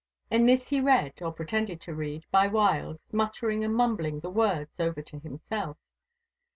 In 0.31 0.47
this 0.47 0.69
he 0.69 0.81
read, 0.81 1.21
or 1.21 1.31
pretended 1.31 1.79
to 1.81 1.93
read, 1.93 2.25
by 2.31 2.47
whiles, 2.47 3.05
muttering 3.11 3.63
and 3.63 3.75
mumbling 3.75 4.19
the 4.21 4.31
words 4.31 4.79
over 4.79 5.03
to 5.03 5.19
himself. 5.19 5.77